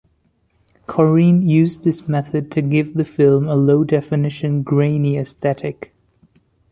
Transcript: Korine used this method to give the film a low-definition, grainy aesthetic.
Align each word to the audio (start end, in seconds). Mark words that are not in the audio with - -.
Korine 0.87 1.47
used 1.47 1.83
this 1.83 2.07
method 2.07 2.49
to 2.53 2.63
give 2.63 2.95
the 2.95 3.05
film 3.05 3.47
a 3.47 3.53
low-definition, 3.53 4.63
grainy 4.63 5.15
aesthetic. 5.15 5.93